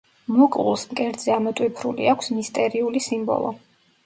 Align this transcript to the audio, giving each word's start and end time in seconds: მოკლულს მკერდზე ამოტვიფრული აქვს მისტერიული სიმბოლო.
მოკლულს 0.35 0.85
მკერდზე 0.93 1.33
ამოტვიფრული 1.35 2.09
აქვს 2.15 2.31
მისტერიული 2.39 3.05
სიმბოლო. 3.11 3.55